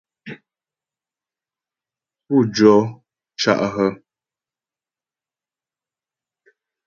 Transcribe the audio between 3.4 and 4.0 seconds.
cá' hə́?